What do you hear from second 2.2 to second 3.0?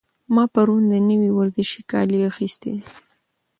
اخیستي دي.